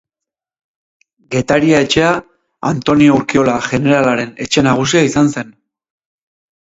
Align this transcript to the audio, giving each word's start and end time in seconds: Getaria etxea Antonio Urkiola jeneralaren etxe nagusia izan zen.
Getaria 1.35 1.81
etxea 1.87 2.07
Antonio 2.71 3.17
Urkiola 3.19 3.59
jeneralaren 3.67 4.35
etxe 4.47 4.65
nagusia 4.69 5.05
izan 5.13 5.31
zen. 5.39 5.53